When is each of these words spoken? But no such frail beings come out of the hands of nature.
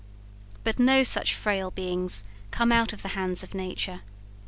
But 0.63 0.79
no 0.79 1.03
such 1.03 1.35
frail 1.35 1.69
beings 1.69 2.23
come 2.49 2.71
out 2.71 2.91
of 2.91 3.03
the 3.03 3.09
hands 3.09 3.43
of 3.43 3.53
nature. 3.53 4.01